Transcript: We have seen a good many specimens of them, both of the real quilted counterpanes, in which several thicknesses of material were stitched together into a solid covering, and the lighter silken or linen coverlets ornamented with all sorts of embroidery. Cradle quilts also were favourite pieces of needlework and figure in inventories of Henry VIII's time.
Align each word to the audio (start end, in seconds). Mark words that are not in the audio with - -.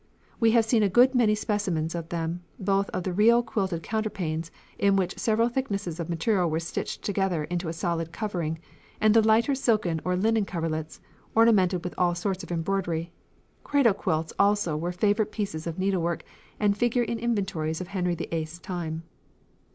We 0.39 0.49
have 0.53 0.65
seen 0.65 0.81
a 0.81 0.89
good 0.89 1.13
many 1.13 1.35
specimens 1.35 1.93
of 1.93 2.09
them, 2.09 2.41
both 2.57 2.89
of 2.89 3.03
the 3.03 3.13
real 3.13 3.43
quilted 3.43 3.83
counterpanes, 3.83 4.49
in 4.79 4.95
which 4.95 5.19
several 5.19 5.47
thicknesses 5.47 5.99
of 5.99 6.09
material 6.09 6.49
were 6.49 6.59
stitched 6.59 7.03
together 7.03 7.43
into 7.43 7.67
a 7.67 7.73
solid 7.73 8.11
covering, 8.11 8.57
and 8.99 9.13
the 9.13 9.21
lighter 9.21 9.53
silken 9.53 10.01
or 10.03 10.15
linen 10.15 10.43
coverlets 10.45 11.01
ornamented 11.35 11.83
with 11.83 11.93
all 11.99 12.15
sorts 12.15 12.41
of 12.43 12.51
embroidery. 12.51 13.11
Cradle 13.63 13.93
quilts 13.93 14.33
also 14.39 14.75
were 14.75 14.91
favourite 14.91 15.31
pieces 15.31 15.67
of 15.67 15.77
needlework 15.77 16.23
and 16.59 16.75
figure 16.75 17.03
in 17.03 17.19
inventories 17.19 17.79
of 17.79 17.89
Henry 17.89 18.15
VIII's 18.15 18.57
time. 18.57 19.03